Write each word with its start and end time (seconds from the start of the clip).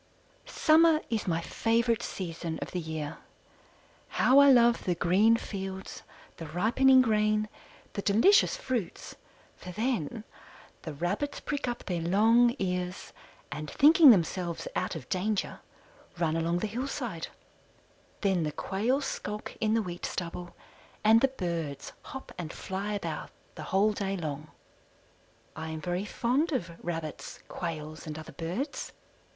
Summer 0.47 0.99
is 1.11 1.27
my 1.27 1.41
favorite 1.41 2.01
season 2.01 2.57
of 2.63 2.71
the 2.71 2.79
year. 2.79 3.19
How 4.07 4.39
I 4.39 4.49
love 4.51 4.85
the 4.85 4.95
green 4.95 5.37
fields, 5.37 6.01
the 6.37 6.47
ripening 6.47 7.03
grain, 7.03 7.47
the 7.93 8.01
delicious 8.01 8.57
fruits, 8.57 9.13
for 9.55 9.69
then 9.69 10.23
the 10.81 10.93
Rabbits 10.95 11.39
prick 11.41 11.67
up 11.67 11.83
their 11.85 12.01
long 12.01 12.55
ears, 12.57 13.13
and 13.51 13.69
thinking 13.69 14.09
themselves 14.09 14.67
out 14.75 14.95
of 14.95 15.07
danger, 15.07 15.59
run 16.17 16.35
along 16.35 16.61
the 16.65 16.65
hillside; 16.65 17.27
then 18.21 18.41
the 18.41 18.51
quails 18.51 19.05
skulk 19.05 19.55
in 19.61 19.75
the 19.75 19.83
wheat 19.83 20.07
stubble, 20.07 20.55
and 21.03 21.21
the 21.21 21.27
birds 21.27 21.93
hop 22.05 22.31
and 22.39 22.51
fly 22.51 22.93
about 22.93 23.29
the 23.53 23.61
whole 23.69 23.93
day 23.93 24.17
long. 24.17 24.49
I 25.55 25.69
am 25.69 25.79
very 25.79 26.05
fond 26.05 26.51
of 26.53 26.71
Rabbits, 26.83 27.37
Quails, 27.47 28.07
and 28.07 28.17
other 28.17 28.33
Birds. 28.33 28.93